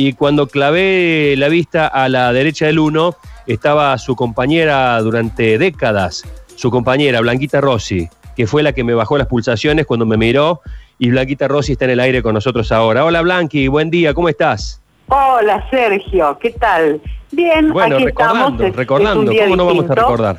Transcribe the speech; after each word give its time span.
y 0.00 0.12
cuando 0.12 0.46
clavé 0.46 1.34
la 1.36 1.48
vista 1.48 1.88
a 1.88 2.08
la 2.08 2.32
derecha 2.32 2.66
del 2.66 2.78
1, 2.78 3.16
estaba 3.48 3.98
su 3.98 4.14
compañera 4.14 5.00
durante 5.00 5.58
décadas, 5.58 6.22
su 6.54 6.70
compañera 6.70 7.20
Blanquita 7.20 7.60
Rossi, 7.60 8.08
que 8.36 8.46
fue 8.46 8.62
la 8.62 8.72
que 8.72 8.84
me 8.84 8.94
bajó 8.94 9.18
las 9.18 9.26
pulsaciones 9.26 9.86
cuando 9.86 10.06
me 10.06 10.16
miró, 10.16 10.60
y 11.00 11.10
Blanquita 11.10 11.48
Rossi 11.48 11.72
está 11.72 11.86
en 11.86 11.90
el 11.90 11.98
aire 11.98 12.22
con 12.22 12.32
nosotros 12.32 12.70
ahora. 12.70 13.04
Hola 13.04 13.22
Blanqui, 13.22 13.66
buen 13.66 13.90
día, 13.90 14.14
¿cómo 14.14 14.28
estás? 14.28 14.80
Hola 15.08 15.68
Sergio, 15.68 16.38
¿qué 16.40 16.50
tal? 16.50 17.00
Bien, 17.32 17.72
bueno, 17.72 17.96
aquí 17.96 18.04
recordando, 18.04 18.66
estamos. 18.66 18.76
recordando, 18.76 19.32
¿cómo 19.34 19.56
no 19.56 19.66
vamos 19.66 19.90
a 19.90 19.94
recordar? 19.96 20.38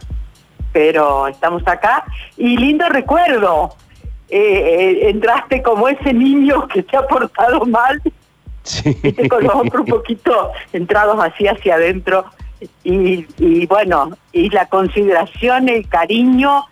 Pero 0.71 1.27
estamos 1.27 1.67
acá 1.67 2.05
y 2.37 2.55
lindo 2.55 2.87
recuerdo. 2.87 3.75
Eh, 4.29 4.37
eh, 4.39 5.09
entraste 5.09 5.61
como 5.61 5.89
ese 5.89 6.13
niño 6.13 6.65
que 6.67 6.83
te 6.83 6.95
ha 6.95 7.01
portado 7.01 7.65
mal, 7.65 7.99
Sí. 8.63 8.97
viste, 9.01 9.29
con 9.29 9.43
los 9.43 9.53
ojos 9.53 9.67
un 9.73 9.85
poquito 9.85 10.51
entrados 10.73 11.17
así 11.19 11.47
hacia 11.47 11.75
adentro. 11.75 12.25
Y, 12.83 13.65
bueno, 13.67 14.11
y 14.33 14.49
la 14.49 14.65
consideración, 14.65 15.69
el 15.69 15.87
cariño 15.87 16.65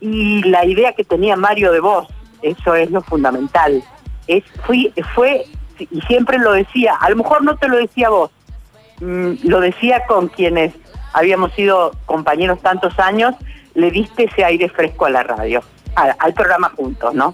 y 0.00 0.42
la 0.42 0.66
idea 0.66 0.92
que 0.92 1.04
tenía 1.04 1.34
Mario 1.36 1.72
de 1.72 1.80
vos, 1.80 2.08
eso 2.42 2.74
es 2.74 2.90
lo 2.90 3.00
fundamental. 3.00 3.82
Es, 4.26 4.44
fui, 4.66 4.92
fue, 5.14 5.46
y 5.78 6.00
siempre 6.02 6.38
lo 6.38 6.52
decía, 6.52 6.94
a 7.00 7.08
lo 7.08 7.16
mejor 7.16 7.42
no 7.42 7.56
te 7.56 7.68
lo 7.68 7.78
decía 7.78 8.10
vos, 8.10 8.30
mm, 9.00 9.32
lo 9.44 9.60
decía 9.60 10.04
con 10.06 10.28
quienes 10.28 10.74
habíamos 11.14 11.52
sido 11.54 11.92
compañeros 12.04 12.60
tantos 12.60 12.98
años, 12.98 13.34
le 13.74 13.90
diste 13.90 14.24
ese 14.24 14.44
aire 14.44 14.68
fresco 14.68 15.06
a 15.06 15.10
la 15.10 15.22
radio, 15.22 15.62
al 15.94 16.34
programa 16.34 16.70
juntos, 16.76 17.14
¿no? 17.14 17.32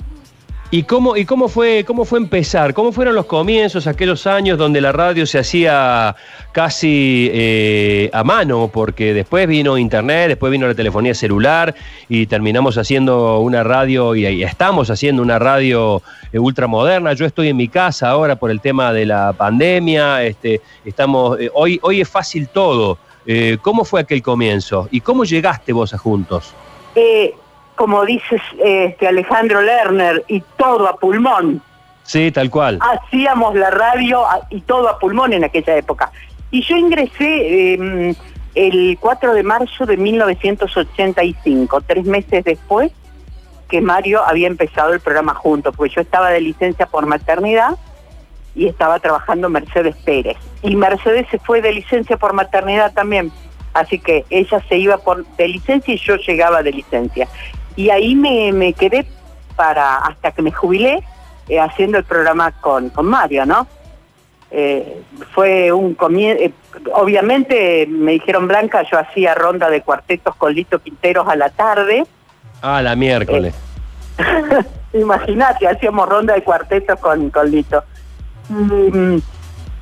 ¿Y 0.69 0.83
cómo, 0.83 1.16
y 1.16 1.25
cómo 1.25 1.48
fue, 1.48 1.84
cómo 1.84 2.05
fue 2.05 2.19
empezar? 2.19 2.74
¿Cómo 2.74 2.91
fueron 2.91 3.15
los 3.15 3.27
comienzos, 3.27 3.87
aquellos 3.87 4.27
años 4.27 4.59
donde 4.59 4.80
la 4.80 4.91
radio 4.91 5.24
se 5.24 5.38
hacía 5.38 6.16
casi 6.51 7.30
eh, 7.33 8.11
a 8.12 8.24
mano? 8.24 8.69
Porque 8.73 9.15
después 9.15 9.46
vino 9.46 9.79
internet, 9.79 10.26
después 10.26 10.51
vino 10.51 10.66
la 10.66 10.74
telefonía 10.74 11.15
celular 11.15 11.73
y 12.09 12.26
terminamos 12.26 12.76
haciendo 12.79 13.38
una 13.38 13.63
radio 13.63 14.16
y, 14.16 14.26
y 14.26 14.43
estamos 14.43 14.91
haciendo 14.91 15.23
una 15.23 15.38
radio 15.38 16.02
eh, 16.32 16.38
ultramoderna. 16.41 17.13
Yo 17.13 17.26
estoy 17.26 17.48
en 17.48 17.57
mi 17.57 17.69
casa 17.69 18.09
ahora 18.09 18.35
por 18.35 18.51
el 18.51 18.60
tema 18.60 18.93
de 18.93 19.07
la 19.07 19.32
pandemia. 19.35 20.24
Este, 20.24 20.60
estamos, 20.85 21.38
eh, 21.41 21.48
hoy, 21.54 21.79
hoy 21.82 22.01
es 22.01 22.09
fácil 22.09 22.48
todo. 22.48 22.98
Eh, 23.24 23.59
¿Cómo 23.63 23.85
fue 23.85 24.01
aquel 24.01 24.21
comienzo? 24.21 24.88
¿Y 24.91 25.01
cómo 25.01 25.24
llegaste 25.24 25.73
vos 25.73 25.95
a 25.95 25.98
Juntos? 25.98 26.52
Como 27.77 28.05
dices 28.05 28.41
este 28.65 29.07
Alejandro 29.07 29.60
Lerner, 29.63 30.24
y 30.29 30.41
todo 30.57 30.88
a 30.88 30.96
pulmón. 30.96 31.63
Sí, 32.02 32.30
tal 32.32 32.51
cual. 32.51 32.79
hacíamos 32.80 33.55
la 33.57 33.71
radio 33.71 34.24
a- 34.27 34.41
y 34.51 34.60
todo 34.60 34.88
a 34.88 34.99
pulmón 34.99 35.32
en 35.32 35.45
aquella 35.45 35.77
época. 35.77 36.10
Y 36.51 36.63
yo 36.63 36.77
ingresé 36.77 37.74
eh, 37.74 38.15
el 38.54 38.97
4 39.01 39.35
de 39.35 39.43
marzo 39.43 39.85
de 39.87 39.97
1985, 39.97 41.80
tres 41.82 42.04
meses 42.07 42.45
después 42.45 42.93
que 43.69 43.80
Mario 43.80 44.23
había 44.24 44.47
empezado 44.47 44.93
el 44.95 45.01
programa 45.01 45.35
junto, 45.35 45.73
porque 45.73 45.95
yo 45.97 46.01
estaba 46.01 46.30
de 46.30 46.41
licencia 46.41 46.87
por 46.87 47.04
maternidad 47.07 47.71
y 48.54 48.69
estaba 48.69 49.01
trabajando 49.01 49.49
Mercedes 49.51 49.97
Pérez. 49.97 50.37
Y 50.63 50.77
Mercedes 50.77 51.27
se 51.30 51.38
fue 51.41 51.60
de 51.60 51.73
licencia 51.73 52.16
por 52.16 52.32
maternidad 52.32 52.93
también. 52.95 53.32
Así 53.74 53.99
que 53.99 54.24
ella 54.30 54.63
se 54.69 54.79
iba 54.79 54.97
por, 54.99 55.27
de 55.37 55.49
licencia 55.49 55.93
y 55.93 55.99
yo 55.99 56.15
llegaba 56.16 56.63
de 56.63 56.73
licencia. 56.73 57.29
Y 57.77 57.91
ahí 57.91 58.15
me, 58.15 58.52
me 58.52 58.73
quedé 58.73 59.07
para 59.55 59.96
hasta 59.99 60.32
que 60.32 60.43
me 60.43 60.51
jubilé 60.52 61.02
eh, 61.49 61.60
haciendo 61.60 61.99
el 61.99 62.05
programa 62.05 62.51
con, 62.60 62.91
con 62.91 63.07
Mario, 63.07 63.46
¿no? 63.46 63.66
Eh, 64.50 65.03
fue 65.34 65.72
un 65.72 65.94
comienzo, 65.94 66.44
obviamente 66.94 67.87
me 67.88 68.12
dijeron 68.12 68.47
Blanca, 68.49 68.82
yo 68.91 68.99
hacía 68.99 69.34
ronda 69.34 69.69
de 69.69 69.82
cuartetos 69.82 70.34
con 70.37 70.54
Lito 70.54 70.78
Quinteros 70.78 71.28
a 71.28 71.37
la 71.37 71.50
tarde, 71.50 72.04
Ah, 72.62 72.81
la 72.81 72.97
miércoles. 72.97 73.54
Imagínate, 74.94 75.69
hacíamos 75.69 76.08
ronda 76.08 76.34
de 76.34 76.43
cuartetos 76.43 76.98
con, 77.00 77.28
con 77.31 77.50
Lito. 77.50 77.84
Mm, 78.48 79.19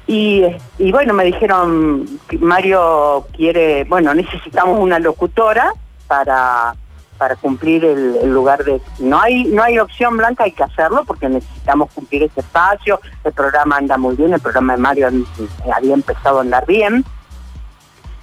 Y, 0.06 0.44
y 0.78 0.92
bueno, 0.92 1.14
me 1.14 1.24
dijeron, 1.24 2.04
Mario 2.40 3.26
quiere, 3.34 3.84
bueno, 3.84 4.12
necesitamos 4.12 4.78
una 4.78 4.98
locutora 4.98 5.72
para, 6.06 6.74
para 7.18 7.36
cumplir 7.36 7.84
el, 7.84 8.30
lugar 8.30 8.64
de... 8.64 8.80
No 8.98 9.20
hay, 9.20 9.44
no 9.44 9.62
hay 9.62 9.78
opción 9.78 10.16
blanca, 10.16 10.44
hay 10.44 10.52
que 10.52 10.64
hacerlo 10.64 11.04
porque 11.06 11.28
necesitamos 11.28 11.90
cumplir 11.92 12.24
ese 12.24 12.40
espacio, 12.40 13.00
el 13.24 13.32
programa 13.32 13.76
anda 13.76 13.96
muy 13.96 14.16
bien, 14.16 14.32
el 14.34 14.40
programa 14.40 14.74
de 14.74 14.82
Mario 14.82 15.08
había 15.74 15.94
empezado 15.94 16.38
a 16.38 16.42
andar 16.42 16.66
bien. 16.66 17.04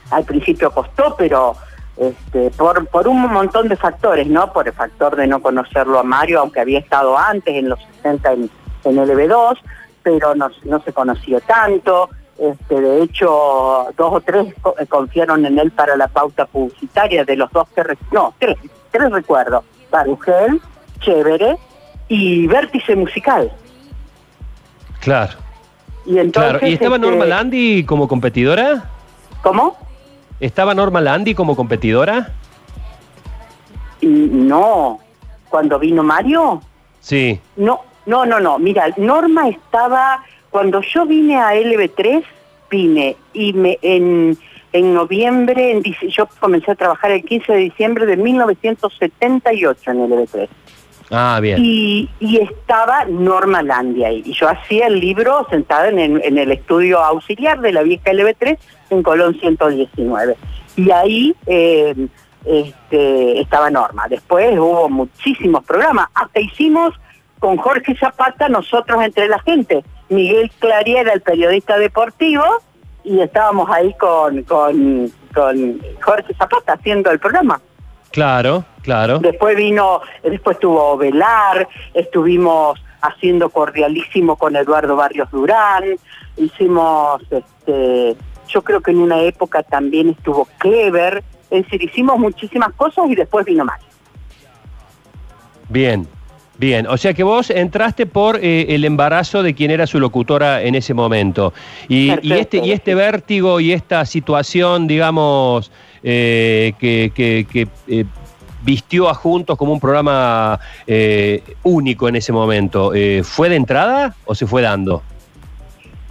Al 0.10 0.26
principio 0.26 0.72
costó, 0.72 1.16
pero 1.18 1.56
este, 1.98 2.50
por, 2.52 2.88
por 2.88 3.08
un 3.08 3.22
montón 3.32 3.68
de 3.68 3.76
factores, 3.76 4.28
¿no? 4.28 4.52
Por 4.52 4.68
el 4.68 4.74
factor 4.74 5.16
de 5.16 5.28
no 5.28 5.42
conocerlo 5.42 6.00
a 6.00 6.04
Mario, 6.04 6.40
aunque 6.40 6.60
había 6.60 6.80
estado 6.80 7.18
antes, 7.18 7.56
en 7.56 7.70
los 7.70 7.80
60 7.98 8.32
en, 8.34 8.50
en 8.86 8.96
LB2, 8.98 9.58
pero 10.04 10.36
no, 10.36 10.50
no 10.64 10.82
se 10.82 10.94
conoció 10.94 11.40
tanto. 11.42 12.10
Este, 12.42 12.82
de 12.82 13.04
hecho, 13.04 13.94
dos 13.96 14.14
o 14.14 14.22
tres 14.22 14.48
eh, 14.80 14.88
confiaron 14.88 15.46
en 15.46 15.60
él 15.60 15.70
para 15.70 15.96
la 15.96 16.08
pauta 16.08 16.46
publicitaria, 16.46 17.24
de 17.24 17.36
los 17.36 17.52
dos 17.52 17.68
que... 17.70 17.84
No, 18.12 18.34
tres, 18.40 18.58
tres 18.92 19.12
recuerdo. 19.12 19.64
Barugel, 19.90 20.62
Chévere 21.00 21.58
y 22.08 22.48
Vértice 22.48 22.96
Musical. 22.96 23.52
Claro. 25.00 25.34
Y 26.06 26.18
entonces... 26.18 26.52
Claro, 26.52 26.68
¿y 26.68 26.74
estaba 26.74 26.96
este, 26.96 27.08
Norma 27.08 27.26
Landi 27.26 27.84
como 27.86 28.08
competidora? 28.08 28.84
¿Cómo? 29.42 29.78
¿Estaba 30.40 30.74
Norma 30.74 31.02
Landi 31.02 31.36
como 31.36 31.56
competidora? 31.56 32.32
Y 34.00 34.08
no, 34.08 35.00
cuando 35.50 35.80
vino 35.80 36.04
Mario... 36.04 36.62
Sí. 37.02 37.40
No, 37.56 37.82
no, 38.06 38.26
no, 38.26 38.40
no. 38.40 38.60
Mira, 38.60 38.90
Norma 38.98 39.50
estaba, 39.50 40.24
cuando 40.52 40.82
yo 40.82 41.06
vine 41.06 41.38
a 41.38 41.54
LB3, 41.56 42.24
vine 42.70 43.18
y 43.34 43.54
me 43.54 43.80
en, 43.82 44.38
en 44.74 44.94
noviembre, 44.94 45.72
en 45.72 45.84
yo 45.84 46.28
comencé 46.40 46.72
a 46.72 46.76
trabajar 46.76 47.12
el 47.12 47.24
15 47.24 47.52
de 47.52 47.60
diciembre 47.60 48.06
de 48.06 48.18
1978 48.18 49.92
en 49.92 50.10
LB3. 50.10 50.48
Ah, 51.12 51.40
bien. 51.42 51.58
Y, 51.60 52.10
y 52.22 52.38
estaba 52.38 53.04
Norma 53.06 53.62
Landi 53.62 54.06
ahí. 54.06 54.24
Y 54.26 54.34
yo 54.34 54.48
hacía 54.48 54.88
el 54.88 55.00
libro 55.00 55.46
sentada 55.50 55.90
en 55.90 56.00
el, 56.00 56.24
en 56.24 56.38
el 56.38 56.52
estudio 56.54 57.00
auxiliar 57.00 57.60
de 57.60 57.74
la 57.74 57.84
vieja 57.84 58.12
LB3 58.12 58.58
en 58.92 59.04
Colón 59.04 59.38
119. 59.38 60.38
Y 60.78 60.90
ahí 60.92 61.36
eh, 61.48 62.08
este, 62.46 63.42
estaba 63.42 63.70
Norma. 63.70 64.08
Después 64.08 64.58
hubo 64.58 64.88
muchísimos 64.88 65.66
programas. 65.66 66.08
Hasta 66.14 66.40
hicimos 66.40 66.94
con 67.40 67.58
Jorge 67.58 67.96
Zapata 67.98 68.48
nosotros 68.48 69.04
entre 69.04 69.28
la 69.28 69.40
gente. 69.40 69.84
Miguel 70.08 70.50
Clarier 70.60 71.00
era 71.00 71.14
el 71.14 71.22
periodista 71.22 71.78
deportivo 71.78 72.44
y 73.04 73.20
estábamos 73.20 73.70
ahí 73.70 73.94
con, 73.96 74.44
con, 74.44 75.12
con 75.34 75.82
Jorge 76.02 76.34
Zapata 76.36 76.74
haciendo 76.74 77.12
el 77.12 77.20
programa. 77.20 77.62
Claro, 78.12 78.66
claro. 78.82 79.20
Después 79.20 79.56
vino, 79.56 80.02
después 80.24 80.56
estuvo 80.56 80.98
Velar, 80.98 81.68
estuvimos 81.94 82.80
haciendo 83.02 83.50
cordialísimo 83.50 84.36
con 84.36 84.56
Eduardo 84.56 84.96
Barrios 84.96 85.32
Durán, 85.32 85.84
hicimos, 86.38 87.22
este, 87.32 88.16
yo 88.48 88.62
creo 88.62 88.82
que 88.82 88.92
en 88.92 88.98
una 88.98 89.22
época 89.22 89.64
también 89.64 90.10
estuvo 90.10 90.48
Clever, 90.60 91.24
es 91.50 91.64
decir, 91.64 91.84
hicimos 91.84 92.20
muchísimas 92.20 92.74
cosas 92.74 93.10
y 93.10 93.16
después 93.16 93.46
vino 93.46 93.66
más. 93.66 93.80
Bien, 95.70 96.08
bien. 96.62 96.88
O 96.88 96.96
sea 96.96 97.14
que 97.14 97.24
vos 97.24 97.50
entraste 97.50 98.06
por 98.06 98.38
eh, 98.42 98.68
el 98.70 98.86
embarazo 98.86 99.44
de 99.44 99.54
quien 99.54 99.72
era 99.72 99.86
su 99.86 100.00
locutora 100.00 100.62
en 100.62 100.76
ese 100.76 100.94
momento. 100.94 101.54
Y, 101.90 102.12
este, 102.34 102.60
y 102.64 102.72
este 102.72 102.96
vértigo 102.96 103.60
y 103.60 103.74
esta 103.74 104.06
situación, 104.06 104.88
digamos, 104.88 105.72
eh, 106.04 106.72
que, 106.80 107.12
que- 107.14 107.46
que, 107.52 107.68
eh, 107.90 108.06
vistió 108.64 109.10
a 109.10 109.16
Juntos 109.16 109.58
como 109.58 109.74
un 109.74 109.80
programa 109.80 110.60
eh, 110.86 111.42
único 111.64 112.08
en 112.08 112.16
ese 112.16 112.32
momento, 112.32 112.92
¿fue 113.24 113.50
de 113.50 113.56
entrada 113.56 114.14
o 114.26 114.36
se 114.36 114.46
fue 114.46 114.62
dando? 114.62 115.02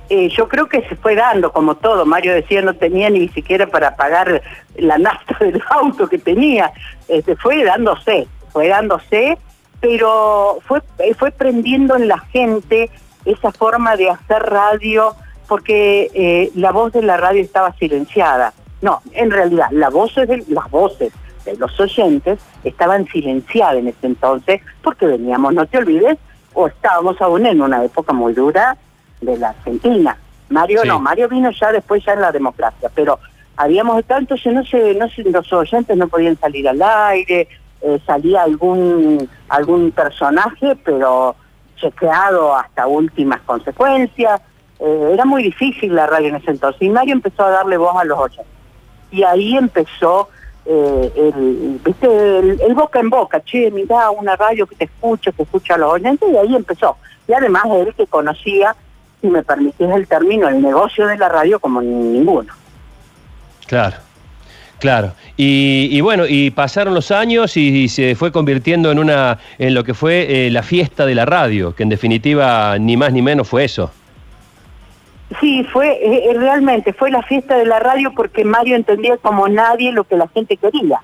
Eh, 0.09 0.29
yo 0.37 0.49
creo 0.49 0.67
que 0.69 0.83
se 0.89 0.97
fue 0.97 1.15
dando, 1.15 1.53
como 1.53 1.77
todo. 1.77 2.05
Mario 2.05 2.35
decía 2.35 2.61
no 2.63 2.75
tenía 2.75 3.09
ni 3.09 3.29
siquiera 3.29 3.69
para 3.69 3.95
pagar 3.95 4.43
la 4.77 4.99
nafta 4.99 5.37
del 5.39 5.63
auto 5.71 6.09
que 6.09 6.19
tenía. 6.19 6.73
Este, 7.07 7.37
fue 7.37 7.63
dándose, 7.63 8.27
fue 8.53 8.67
dándose, 8.67 9.39
pero 9.81 10.59
fue, 10.67 10.83
eh, 10.99 11.15
fue 11.15 11.31
prendiendo 11.31 11.97
en 11.97 12.09
la 12.09 12.19
gente 12.19 12.91
esa 13.25 13.53
forma 13.53 13.97
de 13.97 14.11
hacer 14.11 14.43
radio, 14.43 15.15
porque 15.49 16.11
eh, 16.15 16.51
la 16.55 16.73
voz 16.73 16.93
de 16.93 17.03
la 17.03 17.17
radio 17.17 17.43
estaba 17.43 17.73
silenciada. 17.75 18.53
No, 18.83 19.03
en 19.13 19.31
realidad, 19.31 19.69
la 19.71 19.91
voz 19.91 20.15
de, 20.15 20.45
las 20.49 20.71
voces 20.71 21.13
de 21.45 21.57
los 21.57 21.79
oyentes 21.79 22.39
estaban 22.65 23.07
silenciadas 23.09 23.77
en 23.77 23.89
ese 23.89 24.07
entonces, 24.07 24.61
porque 24.83 25.07
veníamos, 25.07 25.55
no 25.55 25.67
te 25.67 25.79
olvides, 25.79 26.19
o 26.55 26.67
estábamos 26.67 27.21
aún 27.21 27.47
en 27.47 27.61
una 27.61 27.85
época 27.85 28.13
muy 28.13 28.33
dura 28.33 28.77
de 29.21 29.39
la 29.39 29.51
Argentina. 29.51 30.17
Mario 30.49 30.85
no, 30.85 30.99
Mario 30.99 31.29
vino 31.29 31.51
ya 31.51 31.71
después 31.73 32.05
ya 32.05 32.13
en 32.13 32.23
la 32.23 32.33
democracia, 32.33 32.91
pero 32.95 33.19
habíamos 33.57 33.99
estado, 33.99 34.21
entonces 34.21 34.53
no 34.53 34.65
sé, 34.65 34.95
no 34.95 35.09
sé, 35.09 35.23
los 35.23 35.53
oyentes 35.53 35.97
no 35.97 36.09
podían 36.09 36.37
salir 36.39 36.69
al 36.69 36.83
aire, 36.83 37.47
eh, 37.83 38.01
salía 38.07 38.43
algún, 38.43 39.29
algún 39.49 39.91
personaje, 39.91 40.77
pero 40.85 41.35
chequeado 41.77 42.55
hasta 42.55 42.87
últimas 42.87 43.41
consecuencias. 43.43 44.41
Eh, 44.79 45.11
era 45.15 45.25
muy 45.25 45.43
difícil 45.43 45.95
la 45.95 46.07
radio 46.07 46.29
en 46.29 46.37
ese 46.37 46.51
entonces. 46.51 46.83
Y 46.83 46.91
Mario 46.91 47.15
empezó 47.15 47.45
a 47.45 47.51
darle 47.51 47.77
voz 47.77 47.97
a 47.97 48.05
los 48.05 48.19
oyentes. 48.19 48.47
Y 49.11 49.23
ahí 49.23 49.57
empezó 49.57 50.29
eh, 50.65 51.13
el, 51.17 51.81
¿viste? 51.85 52.39
El, 52.39 52.75
boca 52.75 53.01
en 53.01 53.11
boca, 53.11 53.43
che, 53.43 53.71
mira 53.71 54.11
una 54.11 54.37
radio 54.37 54.67
que 54.67 54.77
te 54.77 54.85
escucha, 54.85 55.33
que 55.33 55.43
escucha 55.43 55.75
a 55.75 55.79
los 55.79 55.93
oyentes, 55.95 56.29
y 56.31 56.37
ahí 56.37 56.55
empezó. 56.55 56.97
Y 57.27 57.33
además 57.33 57.65
él 57.73 57.95
que 57.97 58.07
conocía, 58.07 58.77
si 59.21 59.29
me 59.29 59.43
permitís 59.43 59.89
el 59.89 60.07
término, 60.07 60.49
el 60.49 60.63
negocio 60.63 61.07
de 61.07 61.17
la 61.17 61.29
radio 61.29 61.59
como 61.59 61.81
ninguno. 61.81 62.53
Claro. 63.67 63.97
Claro, 64.81 65.13
y, 65.37 66.01
bueno, 66.01 66.25
y 66.27 66.51
pasaron 66.51 66.95
los 66.95 67.11
años 67.11 67.57
y, 67.59 67.89
se 67.91 68.15
fue 68.15 68.33
convirtiendo 68.33 68.91
en 68.91 68.99
una, 68.99 69.39
en 69.59 69.75
lo 69.75 69.85
que 69.85 69.93
fue 69.93 70.47
eh, 70.47 70.51
la 70.51 70.63
fiesta 70.63 71.05
de 71.05 71.15
la 71.15 71.27
radio, 71.27 71.75
que 71.75 71.83
en 71.83 71.91
definitiva 71.91 72.79
ni 72.79 72.97
más 72.97 73.13
ni 73.13 73.21
menos 73.21 73.47
fue 73.47 73.65
eso. 73.65 73.91
Sí, 75.39 75.65
fue 75.65 75.93
eh, 75.93 76.31
eh, 76.31 76.35
realmente 76.35 76.95
fue 76.95 77.11
la 77.11 77.23
fiesta 77.23 77.57
de 77.57 77.67
la 77.67 77.79
radio 77.79 78.13
porque 78.17 78.43
Mario 78.45 78.75
entendía 78.75 79.19
como 79.19 79.49
nadie 79.49 79.93
lo 79.93 80.05
que 80.05 80.17
la 80.17 80.29
gente 80.29 80.57
quería. 80.57 81.01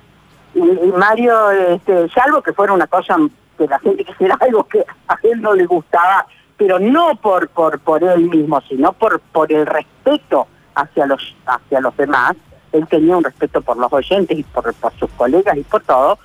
Y, 0.55 0.61
Mario, 0.97 1.51
este, 1.51 2.09
salvo 2.09 2.43
que 2.43 2.55
fuera 2.55 2.73
una 2.73 2.87
cosa 2.87 3.17
que 3.59 3.67
la 3.67 3.79
gente 3.79 4.05
quisiera 4.05 4.37
algo 4.41 4.65
que 4.65 4.85
a 5.07 5.17
él 5.23 5.43
no 5.43 5.55
le 5.55 5.67
gustaba, 5.67 6.27
pero 6.57 6.79
no 6.79 7.15
por 7.17 7.49
por 7.51 7.79
por 7.81 8.03
él 8.03 8.31
mismo, 8.31 8.61
sino 8.63 8.95
por 8.95 9.21
por 9.21 9.53
el 9.53 9.67
respeto 9.67 10.47
hacia 10.75 11.05
los 11.05 11.37
hacia 11.47 11.81
los 11.81 11.95
demás. 11.97 12.37
Él 12.77 12.87
tenía 12.89 13.17
un 13.17 13.25
respeto 13.25 13.61
por 13.63 13.77
los 13.77 13.93
oyentes 13.93 14.39
y 14.39 14.43
por, 14.43 14.73
por 14.75 14.93
sus 14.95 15.11
colegas 15.11 15.57
y 15.57 15.63
por 15.63 15.83
todo 15.83 16.19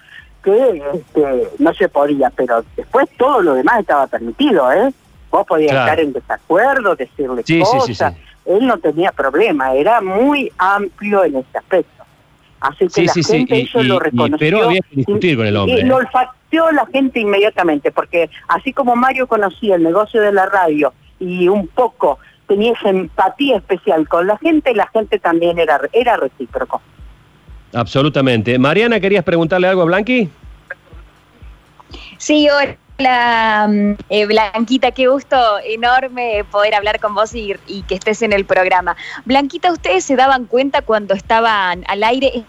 que 0.44 0.84
este, 0.94 1.48
no 1.60 1.74
se 1.74 1.88
podía, 1.88 2.32
pero 2.36 2.64
después 2.76 3.08
todo 3.18 3.42
lo 3.42 3.54
demás 3.54 3.82
estaba 3.82 4.08
permitido, 4.08 4.72
¿eh? 4.72 4.92
Vos 5.30 5.46
podías 5.48 5.72
estar 5.72 6.00
en 6.00 6.14
desacuerdo, 6.14 6.96
decirle 6.96 7.44
cosas. 7.62 8.16
Él 8.46 8.66
no 8.66 8.78
tenía 8.80 9.12
problema, 9.12 9.74
era 9.74 10.02
muy 10.02 10.52
amplio 10.58 11.24
en 11.24 11.38
ese 11.38 11.58
aspecto. 11.58 12.04
Así 12.60 12.88
que 12.88 13.06
la 13.06 13.14
gente 13.14 13.62
eso 13.62 13.84
lo 13.84 14.00
reconoció. 14.00 14.38
pero 14.38 14.66
había 14.66 14.82
que 14.82 14.96
discutir 14.96 15.38
con 15.38 15.46
el 15.46 15.58
hombre. 15.58 15.80
Y 15.80 15.84
lo 15.84 15.98
olfateó 15.98 16.72
la 16.72 16.86
gente 16.88 17.20
inmediatamente, 17.20 17.92
porque 17.92 18.30
así 18.48 18.74
como 18.74 18.96
Mario 18.96 19.28
conocía 19.28 19.76
el 19.76 19.84
negocio 19.84 20.22
de 20.22 20.32
la 20.32 20.48
radio 20.48 20.94
y 21.20 21.48
un 21.48 21.68
poco 21.68 22.20
tenía 22.52 22.74
esa 22.74 22.90
empatía 22.90 23.56
especial 23.56 24.10
con 24.10 24.28
la 24.28 24.38
gente, 24.38 24.76
la 24.76 24.86
gente 24.88 25.18
también 25.20 25.58
era, 25.58 25.80
era 25.94 26.18
recíproco. 26.18 26.82
Absolutamente. 27.74 28.60
Mariana, 28.60 29.00
¿querías 29.00 29.24
preguntarle 29.24 29.70
algo 29.70 29.84
a 29.84 29.86
Blanqui? 29.86 30.30
Sí, 32.18 32.50
hola. 32.50 33.68
Mm, 33.70 33.94
eh, 34.10 34.26
Blanquita, 34.26 34.92
qué 34.92 35.08
gusto 35.08 35.38
enorme 35.64 36.44
poder 36.52 36.76
hablar 36.76 37.00
con 37.00 37.16
vos 37.16 37.34
y, 37.34 37.56
que 37.88 37.96
estés 37.96 38.22
en 38.22 38.34
el 38.34 38.44
programa. 38.44 38.98
Blanquita, 39.24 39.72
¿ustedes 39.72 40.04
se 40.04 40.18
daban 40.18 40.44
cuenta 40.44 40.82
cuando 40.82 41.14
estaban 41.14 41.86
al 41.88 42.04
aire? 42.04 42.44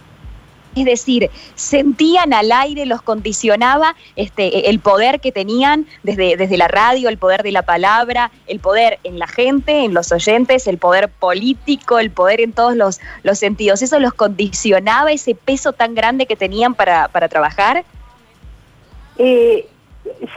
Es 0.75 0.85
decir, 0.85 1.31
sentían 1.55 2.33
al 2.33 2.53
aire, 2.53 2.87
los 2.87 3.03
condicionaba 3.03 3.95
este, 4.17 4.71
el 4.71 4.81
poder 4.81 5.21
que 5.21 5.33
tenían 5.33 5.87
desde, 6.03 6.37
desde 6.37 6.57
la 6.57 6.69
radio, 6.69 7.09
el 7.09 7.19
poder 7.19 7.43
de 7.43 7.53
la 7.53 7.63
palabra, 7.63 8.31
el 8.47 8.61
poder 8.61 8.99
en 9.05 9.19
la 9.19 9.27
gente, 9.27 9.85
en 9.85 9.95
los 9.95 10.13
oyentes, 10.13 10.67
el 10.67 10.79
poder 10.79 11.09
político, 11.09 11.99
el 11.99 12.11
poder 12.11 12.41
en 12.41 12.53
todos 12.53 12.77
los, 12.77 13.01
los 13.23 13.39
sentidos. 13.39 13.83
¿Eso 13.83 13.99
los 13.99 14.15
condicionaba, 14.15 15.13
ese 15.13 15.35
peso 15.35 15.73
tan 15.73 15.95
grande 15.95 16.27
que 16.27 16.37
tenían 16.37 16.75
para, 16.75 17.09
para 17.09 17.29
trabajar? 17.29 17.85
Eh, 19.19 19.67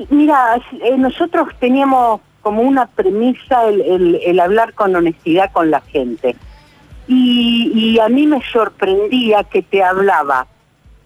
Mira, 0.10 0.62
eh, 0.84 0.98
nosotros 0.98 1.50
teníamos 1.60 2.22
como 2.42 2.62
una 2.62 2.86
premisa 2.86 3.68
el, 3.68 4.40
hablar 4.40 4.74
con 4.74 4.96
honestidad 4.96 5.52
con 5.52 5.72
la 5.72 5.82
gente. 5.82 6.36
Y, 7.08 8.00
a 8.00 8.10
mí 8.10 8.28
me 8.28 8.42
sorprendía 8.52 9.44
que 9.44 9.62
te 9.62 9.84
hablaba 9.84 10.48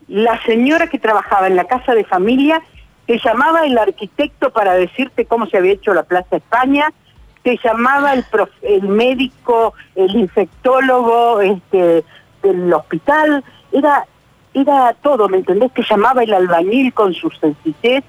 la 0.07 0.41
señora 0.43 0.87
que 0.87 0.97
trabajaba 0.97 1.47
en 1.47 1.55
la 1.55 1.65
casa 1.65 1.93
de 1.93 2.03
familia, 2.03 2.61
te 3.05 3.19
llamaba 3.19 3.65
el 3.65 3.77
arquitecto 3.77 4.51
para 4.51 4.73
decirte 4.73 5.25
cómo 5.25 5.45
se 5.45 5.57
había 5.57 5.73
hecho 5.73 5.93
la 5.93 6.03
Plaza 6.03 6.37
España, 6.37 6.91
te 7.43 7.59
llamaba 7.63 8.13
el, 8.13 8.25
el 8.63 8.87
médico, 8.87 9.73
el 9.95 10.15
infectólogo 10.15 11.41
este, 11.41 12.03
del 12.41 12.73
hospital, 12.73 13.43
era, 13.71 14.05
era 14.53 14.95
todo, 15.03 15.29
¿me 15.29 15.37
entendés? 15.37 15.71
Te 15.73 15.83
llamaba 15.83 16.23
el 16.23 16.33
albañil 16.33 16.91
con 16.93 17.13
su 17.13 17.29
sencillez 17.29 18.03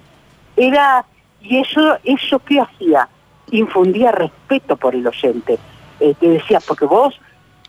era, 0.56 1.04
y 1.40 1.58
eso, 1.58 1.98
eso 2.04 2.38
qué 2.40 2.60
hacía, 2.60 3.08
infundía 3.50 4.12
respeto 4.12 4.76
por 4.76 4.94
el 4.94 5.06
oyente. 5.06 5.58
Eh, 6.00 6.14
te 6.18 6.28
decía, 6.28 6.60
porque 6.66 6.84
vos 6.84 7.18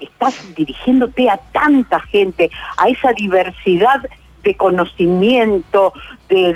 estás 0.01 0.55
dirigiéndote 0.55 1.29
a 1.29 1.37
tanta 1.37 1.99
gente, 1.99 2.49
a 2.77 2.89
esa 2.89 3.13
diversidad 3.13 4.01
de 4.43 4.55
conocimiento, 4.55 5.93
de, 6.27 6.49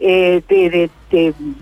eh, 0.00 0.42
de, 0.48 0.90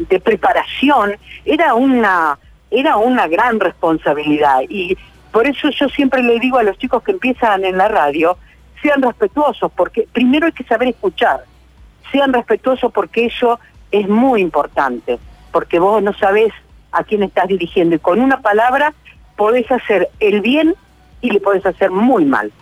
de, 0.08 0.20
preparación, 0.20 1.16
era 1.44 1.75
una, 1.75 2.38
era 2.70 2.96
una 2.96 3.28
gran 3.28 3.60
responsabilidad. 3.60 4.60
Y 4.69 4.96
por 5.31 5.46
eso 5.46 5.70
yo 5.70 5.88
siempre 5.88 6.22
le 6.22 6.38
digo 6.38 6.58
a 6.58 6.62
los 6.62 6.78
chicos 6.78 7.02
que 7.02 7.12
empiezan 7.12 7.64
en 7.64 7.76
la 7.76 7.88
radio, 7.88 8.38
sean 8.82 9.02
respetuosos, 9.02 9.70
porque 9.76 10.08
primero 10.12 10.46
hay 10.46 10.52
que 10.52 10.64
saber 10.64 10.88
escuchar 10.88 11.44
sean 12.10 12.32
respetuosos 12.32 12.93
porque 12.93 13.26
eso 13.26 13.58
es 13.90 14.08
muy 14.08 14.40
importante, 14.40 15.19
porque 15.52 15.78
vos 15.78 16.02
no 16.02 16.12
sabés 16.14 16.52
a 16.93 17.05
quién 17.05 17.22
estás 17.22 17.49
dirigiendo 17.49 17.96
y 17.96 17.99
con 17.99 18.20
una 18.20 18.40
palabra 18.40 18.94
podés 19.38 19.70
hacer 19.70 20.11
el 20.20 20.43
bien 20.43 20.75
y 21.23 21.31
le 21.31 21.40
podés 21.40 21.64
hacer 21.64 21.90
muy 21.90 22.26
mal. 22.26 22.52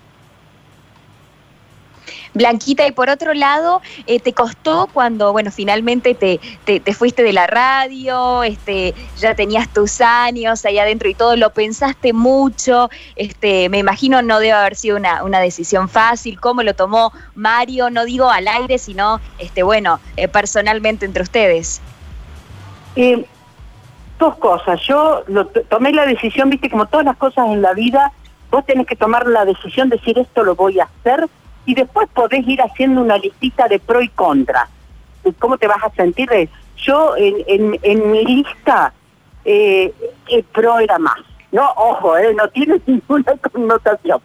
Blanquita, 2.35 2.87
y 2.87 2.93
por 2.93 3.09
otro 3.09 3.33
lado, 3.33 3.81
eh, 4.07 4.21
¿te 4.21 4.35
costó 4.35 4.91
cuando, 4.93 5.33
bueno, 5.33 5.51
finalmente 5.51 6.15
te, 6.15 6.39
te, 6.67 6.93
fuiste 6.93 7.23
de 7.23 7.33
la 7.33 7.47
radio, 7.47 8.43
este, 8.43 8.95
ya 9.19 9.35
tenías 9.35 9.73
tus 9.73 10.03
años 10.03 10.63
ahí 10.67 10.79
adentro 10.79 11.09
y 11.09 11.15
todo, 11.15 11.35
lo 11.37 11.49
pensaste 11.55 12.13
mucho, 12.13 12.91
este, 13.17 13.71
me 13.71 13.79
imagino 13.79 14.21
no 14.21 14.39
debe 14.39 14.53
haber 14.53 14.77
sido 14.77 14.99
una, 14.99 15.25
una 15.25 15.41
decisión 15.41 15.89
fácil, 15.89 16.39
¿cómo 16.39 16.63
lo 16.63 16.75
tomó 16.75 17.11
Mario? 17.35 17.89
No 17.89 18.05
digo 18.05 18.29
al 18.29 18.49
aire, 18.49 18.77
sino, 18.77 19.19
este, 19.39 19.63
bueno, 19.63 19.99
eh, 20.19 20.29
personalmente 20.29 21.07
entre 21.07 21.23
ustedes. 21.23 21.81
Eh, 22.97 23.25
dos 24.19 24.37
cosas, 24.37 24.81
yo 24.83 25.25
tomé 25.69 25.93
la 25.93 26.07
decisión, 26.07 26.51
viste, 26.51 26.71
como 26.71 26.87
todas 26.87 27.07
las 27.07 27.17
cosas 27.17 27.49
en 27.49 27.63
la 27.63 27.73
vida, 27.73 28.13
vos 28.51 28.65
tenés 28.65 28.87
que 28.87 28.97
tomar 28.97 29.27
la 29.27 29.45
decisión 29.45 29.89
de 29.89 29.97
decir 29.97 30.19
esto 30.19 30.45
lo 30.45 30.55
voy 30.55 30.81
a 30.81 30.85
hacer 30.85 31.29
y 31.67 31.75
después 31.75 32.09
podés 32.15 32.47
ir 32.47 32.63
haciendo 32.63 33.03
una 33.03 33.19
listita 33.19 33.69
de 33.69 33.79
pro 33.79 34.01
y 34.01 34.09
contra. 34.09 34.69
¿Cómo 35.39 35.59
te 35.59 35.67
vas 35.67 35.83
a 35.83 35.91
sentir? 35.91 36.31
Yo 36.77 37.17
en, 37.17 37.79
en, 37.83 38.11
mi 38.11 38.25
lista 38.25 38.93
eh, 39.45 39.93
el 40.29 40.45
pro 40.45 40.79
era 40.79 40.99
más. 40.99 41.19
No, 41.51 41.69
ojo, 41.77 42.17
eh, 42.17 42.35
no 42.35 42.49
tiene 42.49 42.81
ninguna 42.87 43.35
connotación. 43.53 44.21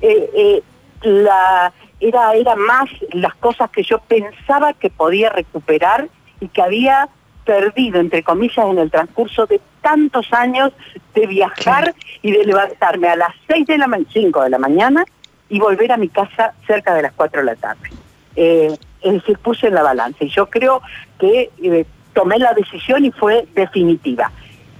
Eh, 0.00 0.30
eh, 0.34 0.62
la, 1.02 1.72
era, 2.00 2.34
era 2.34 2.56
más 2.56 2.88
las 3.12 3.34
cosas 3.36 3.70
que 3.70 3.82
yo 3.82 3.98
pensaba 3.98 4.72
que 4.72 4.90
podía 4.90 5.30
recuperar 5.30 6.08
y 6.40 6.48
que 6.48 6.62
había 6.62 7.08
perdido, 7.44 8.00
entre 8.00 8.22
comillas, 8.22 8.66
en 8.66 8.78
el 8.78 8.90
transcurso 8.90 9.46
de 9.46 9.60
tantos 9.80 10.32
años 10.32 10.72
de 11.14 11.26
viajar 11.26 11.94
y 12.22 12.32
de 12.32 12.44
levantarme 12.44 13.08
a 13.08 13.16
las 13.16 13.34
6 13.48 13.66
de 13.66 13.78
la 13.78 13.86
mañana, 13.86 14.10
5 14.12 14.42
de 14.42 14.50
la 14.50 14.58
mañana 14.58 15.04
y 15.48 15.58
volver 15.58 15.92
a 15.92 15.96
mi 15.96 16.08
casa 16.08 16.54
cerca 16.66 16.94
de 16.94 17.02
las 17.02 17.12
4 17.12 17.40
de 17.40 17.46
la 17.46 17.56
tarde. 17.56 17.90
Eh, 18.36 18.76
es 19.02 19.12
decir, 19.12 19.38
puse 19.38 19.68
en 19.68 19.74
la 19.74 19.82
balanza 19.82 20.24
y 20.24 20.28
yo 20.28 20.46
creo 20.46 20.82
que 21.18 21.50
eh, 21.62 21.86
tomé 22.12 22.38
la 22.38 22.52
decisión 22.54 23.04
y 23.04 23.10
fue 23.10 23.46
definitiva. 23.54 24.30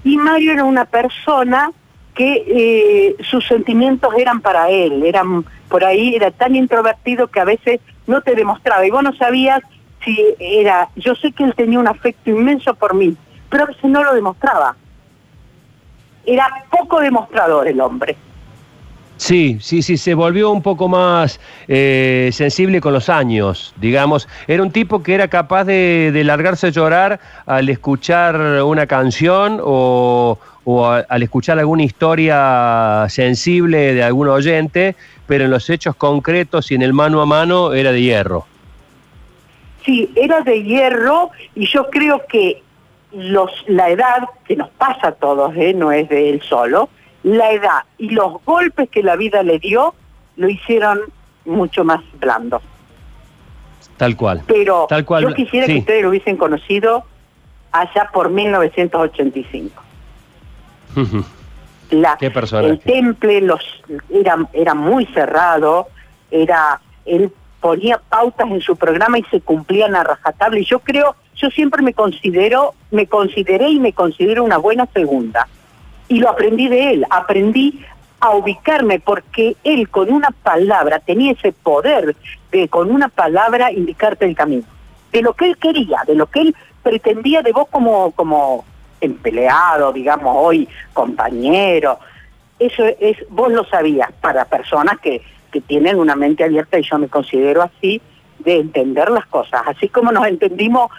Y 0.05 0.17
Mario 0.17 0.53
era 0.53 0.65
una 0.65 0.85
persona 0.85 1.73
que 2.15 2.45
eh, 2.47 3.17
sus 3.25 3.47
sentimientos 3.47 4.13
eran 4.19 4.41
para 4.41 4.69
él, 4.69 5.05
eran 5.05 5.45
por 5.69 5.85
ahí, 5.85 6.15
era 6.15 6.31
tan 6.31 6.55
introvertido 6.55 7.29
que 7.29 7.41
a 7.41 7.45
veces 7.45 7.81
no 8.07 8.21
te 8.21 8.35
demostraba 8.35 8.85
y 8.87 8.91
vos 8.91 9.03
no 9.03 9.15
sabías 9.15 9.61
si 10.05 10.35
era, 10.39 10.89
yo 10.97 11.15
sé 11.15 11.33
que 11.33 11.45
él 11.45 11.55
tenía 11.55 11.79
un 11.79 11.89
afecto 11.89 12.31
inmenso 12.31 12.75
por 12.75 12.95
mí, 12.95 13.17
pero 13.49 13.65
a 13.65 13.67
veces 13.67 13.85
no 13.85 14.03
lo 14.03 14.15
demostraba. 14.15 14.77
Era 16.25 16.47
poco 16.71 17.01
demostrador 17.01 17.67
el 17.69 17.81
hombre. 17.81 18.17
Sí, 19.21 19.59
sí, 19.61 19.83
sí, 19.83 19.99
se 19.99 20.15
volvió 20.15 20.51
un 20.51 20.63
poco 20.63 20.89
más 20.89 21.41
eh, 21.69 22.31
sensible 22.33 22.81
con 22.81 22.95
los 22.95 23.11
años, 23.11 23.75
digamos. 23.77 24.27
Era 24.49 24.63
un 24.63 24.71
tipo 24.71 25.03
que 25.03 25.15
era 25.15 25.29
capaz 25.29 25.65
de, 25.65 26.23
largarse 26.25 26.69
a 26.69 26.71
llorar 26.71 27.21
al 27.45 27.69
escuchar 27.69 28.63
una 28.63 28.87
canción 28.87 29.61
o, 29.63 30.39
al 31.07 31.23
escuchar 31.23 31.59
alguna 31.59 31.83
historia 31.83 33.05
sensible 33.11 33.93
de 33.93 34.03
algún 34.03 34.29
oyente, 34.29 34.97
pero 35.27 35.45
en 35.45 35.51
los 35.51 35.69
hechos 35.69 35.97
concretos 35.97 36.71
y 36.71 36.77
en 36.77 36.81
el 36.81 36.95
mano 36.95 37.21
a 37.21 37.27
mano 37.27 37.75
era 37.75 37.93
de 37.93 38.01
hierro. 38.01 38.47
Sí, 39.91 40.09
era 40.15 40.43
de 40.43 40.63
hierro 40.63 41.31
y 41.57 41.67
yo 41.67 41.91
creo 41.91 42.23
que 42.29 42.63
los, 43.13 43.51
la 43.67 43.91
edad, 43.91 44.29
que 44.45 44.55
nos 44.55 44.71
pasa 44.71 45.09
a 45.09 45.13
todos, 45.13 45.53
¿eh? 45.57 45.75
no 45.75 45.91
es 45.91 46.09
de 46.09 46.31
él 46.31 46.41
solo, 46.43 46.91
la 47.25 47.51
edad 47.51 47.83
y 47.99 48.11
los 48.11 48.35
golpes 48.45 48.89
que 48.89 49.03
la 49.03 49.17
vida 49.17 49.43
le 49.43 49.59
dio 49.59 49.97
lo 50.37 50.49
hicieron 50.49 51.01
mucho 51.45 51.83
más 51.83 52.03
blando. 52.21 52.63
Tal 53.97 54.15
cual. 54.15 54.45
Pero 54.47 54.87
Tal 54.89 55.05
cual. 55.05 55.25
yo 55.25 55.35
quisiera 55.35 55.67
que 55.67 55.79
ustedes 55.79 56.05
lo 56.05 56.11
hubiesen 56.11 56.37
conocido 56.37 57.03
allá 57.73 58.11
por 58.13 58.31
1985. 58.31 59.83
la, 61.91 62.17
Qué 62.17 62.31
persona. 62.31 62.69
El 62.69 62.79
temple 62.79 63.41
los, 63.41 63.83
era, 64.09 64.37
era 64.53 64.75
muy 64.75 65.05
cerrado, 65.07 65.89
era 66.31 66.81
él 67.05 67.33
ponía 67.61 68.01
pautas 68.09 68.51
en 68.51 68.61
su 68.61 68.77
programa 68.77 69.19
y 69.19 69.25
se 69.25 69.41
cumplían 69.41 69.95
a 69.95 70.05
rajatabla. 70.05 70.61
Y 70.61 70.65
yo 70.65 70.79
creo, 70.81 71.17
yo 71.35 71.51
siempre 71.51 71.83
me 71.83 71.95
considero, 71.95 72.75
me 72.91 73.07
consideré 73.07 73.69
y 73.69 73.81
me 73.81 73.93
considero 73.93 74.45
una 74.45 74.59
buena 74.59 74.87
segunda 74.93 75.47
y 76.11 76.19
lo 76.19 76.29
aprendí 76.29 76.69
de 76.69 76.91
él, 76.91 77.07
aprendí 77.09 77.81
a 78.19 78.31
ubicarme 78.31 78.99
porque 79.01 79.57
él 79.65 79.89
con 79.89 80.13
una 80.13 80.31
palabra 80.43 80.99
tenía 80.99 81.33
ese 81.33 81.53
poder 81.53 82.17
de 82.51 82.69
con 82.69 82.91
una 82.91 83.09
palabra 83.09 83.73
indicarte 83.73 84.27
el 84.27 84.35
camino, 84.35 84.65
de 85.13 85.23
lo 85.23 85.33
que 85.35 85.47
él 85.47 85.57
quería, 85.57 86.03
de 86.07 86.17
lo 86.17 86.27
que 86.27 86.41
él 86.41 86.57
pretendía 86.83 87.43
de 87.43 87.53
vos 87.53 87.69
como, 87.71 88.11
como 88.11 88.65
empleado, 89.01 89.93
digamos 89.93 90.35
hoy, 90.37 90.69
compañero. 90.93 92.01
Eso 92.59 92.85
es, 92.99 93.17
vos 93.31 93.53
lo 93.53 93.65
sabías 93.65 94.11
para 94.21 94.45
personas 94.47 94.99
que, 95.01 95.23
que 95.51 95.61
tienen 95.61 95.99
una 95.99 96.17
mente 96.17 96.45
abierta 96.45 96.79
y 96.79 96.83
yo 96.83 96.99
me 96.99 97.09
considero 97.09 97.63
así, 97.63 98.01
de 98.39 98.57
entender 98.59 99.11
las 99.11 99.27
cosas, 99.27 99.63
así 99.67 99.89
como 99.89 100.13
nos 100.13 100.27
entendimos 100.27 100.91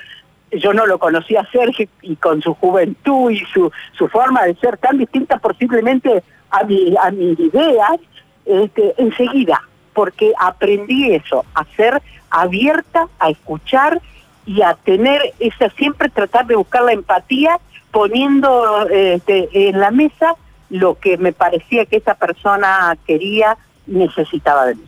yo 0.51 0.73
no 0.73 0.85
lo 0.85 0.99
conocía 0.99 1.47
Sergio 1.51 1.87
y 2.01 2.15
con 2.15 2.41
su 2.41 2.53
juventud 2.55 3.31
y 3.31 3.39
su, 3.53 3.71
su 3.93 4.07
forma 4.09 4.43
de 4.43 4.55
ser 4.55 4.77
tan 4.77 4.97
distinta 4.97 5.37
posiblemente 5.37 6.23
a, 6.49 6.63
mi, 6.63 6.93
a 7.01 7.11
mis 7.11 7.39
ideas, 7.39 7.99
este, 8.45 8.93
enseguida, 8.97 9.61
porque 9.93 10.33
aprendí 10.39 11.13
eso, 11.13 11.45
a 11.53 11.63
ser 11.75 12.01
abierta, 12.29 13.07
a 13.19 13.29
escuchar 13.29 14.01
y 14.45 14.61
a 14.61 14.73
tener 14.73 15.21
esa, 15.39 15.69
siempre 15.71 16.09
tratar 16.09 16.45
de 16.47 16.55
buscar 16.55 16.83
la 16.83 16.93
empatía 16.93 17.59
poniendo 17.91 18.87
este, 18.89 19.49
en 19.69 19.79
la 19.79 19.91
mesa 19.91 20.35
lo 20.69 20.95
que 20.95 21.17
me 21.17 21.33
parecía 21.33 21.85
que 21.85 21.97
esa 21.97 22.15
persona 22.15 22.97
quería 23.05 23.57
necesitaba 23.87 24.65
de 24.67 24.75
mí. 24.75 24.81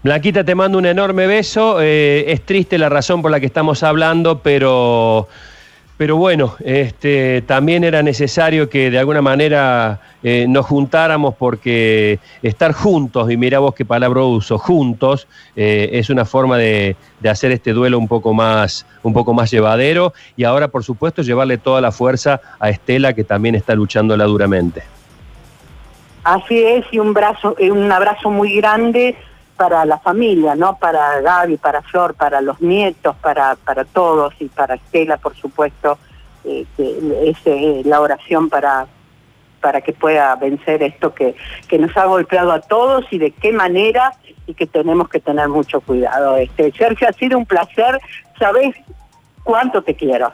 Blanquita, 0.00 0.44
te 0.44 0.54
mando 0.54 0.78
un 0.78 0.86
enorme 0.86 1.26
beso. 1.26 1.80
Eh, 1.80 2.24
es 2.28 2.42
triste 2.42 2.78
la 2.78 2.88
razón 2.88 3.20
por 3.20 3.32
la 3.32 3.40
que 3.40 3.46
estamos 3.46 3.82
hablando, 3.82 4.38
pero, 4.38 5.26
pero 5.96 6.16
bueno, 6.16 6.54
este, 6.60 7.42
también 7.42 7.82
era 7.82 8.00
necesario 8.00 8.70
que 8.70 8.92
de 8.92 8.98
alguna 9.00 9.22
manera 9.22 10.00
eh, 10.22 10.46
nos 10.48 10.66
juntáramos 10.66 11.34
porque 11.34 12.20
estar 12.42 12.72
juntos, 12.72 13.28
y 13.28 13.36
mira 13.36 13.58
vos 13.58 13.74
qué 13.74 13.84
palabra 13.84 14.22
uso, 14.22 14.56
juntos, 14.56 15.26
eh, 15.56 15.90
es 15.94 16.10
una 16.10 16.24
forma 16.24 16.58
de, 16.58 16.94
de, 17.18 17.28
hacer 17.28 17.50
este 17.50 17.72
duelo 17.72 17.98
un 17.98 18.06
poco, 18.06 18.32
más, 18.32 18.86
un 19.02 19.12
poco 19.12 19.34
más 19.34 19.50
llevadero 19.50 20.14
y 20.36 20.44
ahora, 20.44 20.68
por 20.68 20.84
supuesto, 20.84 21.22
llevarle 21.22 21.58
toda 21.58 21.80
la 21.80 21.90
fuerza 21.90 22.40
a 22.60 22.70
Estela 22.70 23.14
que 23.14 23.24
también 23.24 23.56
está 23.56 23.74
luchándola 23.74 24.24
duramente. 24.26 24.97
Así 26.24 26.62
es, 26.62 26.84
y 26.90 26.98
un, 26.98 27.14
brazo, 27.14 27.56
un 27.58 27.90
abrazo 27.90 28.30
muy 28.30 28.56
grande 28.56 29.16
para 29.56 29.84
la 29.84 29.98
familia, 29.98 30.54
¿no? 30.54 30.76
Para 30.78 31.20
Gaby, 31.20 31.56
para 31.56 31.82
Flor, 31.82 32.14
para 32.14 32.40
los 32.40 32.60
nietos, 32.60 33.16
para, 33.16 33.56
todos 33.92 34.34
y 34.38 34.46
para 34.46 34.76
Estela, 34.76 35.16
por 35.16 35.34
supuesto, 35.36 35.98
eh, 36.44 36.64
que 36.76 37.30
es 37.30 37.36
eh, 37.44 37.82
la 37.84 38.00
oración 38.00 38.48
para, 38.48 38.86
para 39.60 39.80
que 39.80 39.92
pueda 39.92 40.34
vencer 40.36 40.82
esto 40.82 41.12
que, 41.12 41.34
que 41.66 41.78
nos 41.78 41.96
ha 41.96 42.04
golpeado 42.06 42.52
a 42.52 42.60
todos 42.60 43.04
y 43.10 43.18
de 43.18 43.32
qué 43.32 43.52
manera 43.52 44.12
y 44.46 44.54
que 44.54 44.66
tenemos 44.66 45.08
que 45.08 45.20
tener 45.20 45.48
mucho 45.48 45.80
cuidado. 45.80 46.36
Este, 46.36 46.72
Sergio, 46.72 47.08
ha 47.08 47.12
sido 47.12 47.36
un 47.36 47.44
placer, 47.44 48.00
sabes 48.38 48.74
cuánto 49.42 49.82
te 49.82 49.94
quiero. 49.94 50.32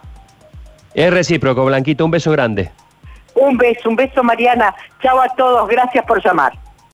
Es 0.94 1.12
recíproco, 1.12 1.64
Blanquito, 1.64 2.04
un 2.04 2.10
beso 2.10 2.30
grande. 2.30 2.70
Un 3.34 3.56
beso, 3.56 3.88
un 3.88 3.96
beso 3.96 4.22
Mariana. 4.22 4.74
Chao 5.02 5.20
a 5.20 5.28
todos, 5.28 5.68
gracias 5.68 6.04
por 6.06 6.22
llamar. 6.24 6.52